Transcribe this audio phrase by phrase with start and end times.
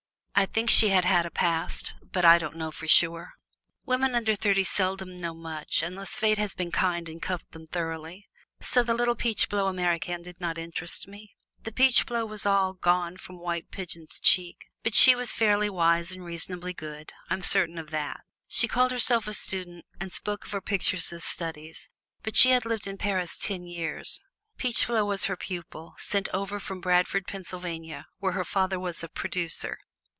[0.33, 3.33] I think she had had a Past, but I don't know for sure.
[3.85, 8.27] Women under thirty seldom know much, unless Fate has been kind and cuffed them thoroughly,
[8.59, 11.35] so the little peachblow Americaine did not interest me.
[11.61, 16.25] The peachblow was all gone from White Pigeon's cheek, but she was fairly wise and
[16.25, 18.21] reasonably good I'm certain of that.
[18.47, 21.91] She called herself a student and spoke of her pictures as "studies,"
[22.23, 24.19] but she had lived in Paris ten years.
[24.57, 29.77] Peachblow was her pupil sent over from Bradford, Pennsylvania, where her father was a "producer."